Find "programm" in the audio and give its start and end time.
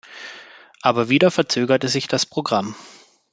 2.25-2.73